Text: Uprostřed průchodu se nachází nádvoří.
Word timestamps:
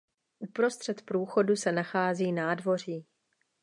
Uprostřed 0.39 1.01
průchodu 1.01 1.55
se 1.55 1.71
nachází 1.71 2.31
nádvoří. 2.31 3.05